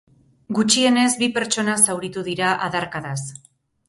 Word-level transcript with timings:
Gutxienez 0.59 1.11
bi 1.19 1.29
pertsona 1.35 1.75
zauritu 1.85 2.23
dira 2.31 2.55
adarkadaz. 2.69 3.19